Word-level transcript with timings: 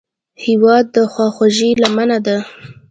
هېواد 0.45 0.85
د 0.95 0.97
خواخوږۍ 1.13 1.71
لمنه 1.81 2.17
ده. 2.25 2.37